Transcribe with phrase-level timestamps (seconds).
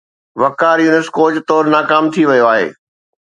[0.41, 2.67] وقار Younis coach طور ناڪام ٿي ويو آهي.